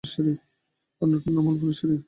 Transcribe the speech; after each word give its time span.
আর 0.03 1.07
নুন্টুর 1.09 1.33
নাম 1.35 1.45
হল 1.47 1.55
ফুলেশ্বরী। 1.61 1.95